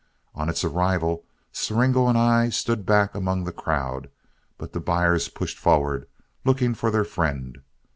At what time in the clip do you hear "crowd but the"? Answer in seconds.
3.51-4.79